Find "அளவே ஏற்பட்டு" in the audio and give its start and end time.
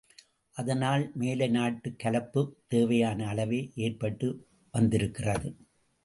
3.27-4.47